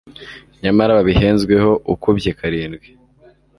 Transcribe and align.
nyamara 0.63 0.97
babihenzweho 0.97 1.71
ukubye 1.93 2.31
karindwi 2.39 2.87